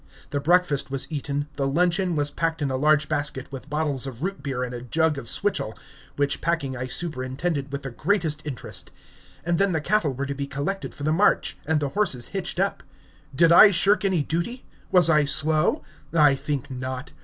[0.31, 4.23] The breakfast was eaten, the luncheon was packed in a large basket, with bottles of
[4.23, 5.77] root beer and a jug of switchel,
[6.15, 8.89] which packing I superintended with the greatest interest;
[9.45, 12.59] and then the cattle were to be collected for the march, and the horses hitched
[12.59, 12.81] up.
[13.35, 14.65] Did I shirk any duty?
[14.91, 15.83] Was I slow?
[16.11, 17.11] I think not.